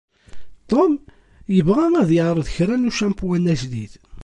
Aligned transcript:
Tom 0.69 0.93
yebɣa 1.55 1.85
ad 2.01 2.09
yeεreḍ 2.15 2.47
kra 2.55 2.75
n 2.77 2.87
ucampwan 2.89 3.49
ajdid. 3.53 3.93